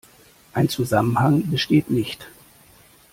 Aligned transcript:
Ein 0.53 0.67
Zusammenhang 0.67 1.51
besteht 1.51 1.91
nicht. 1.91 2.25